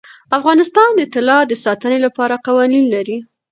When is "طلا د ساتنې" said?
1.13-1.99